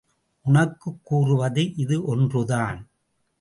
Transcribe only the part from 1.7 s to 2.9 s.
இது ஒன்றுதான்.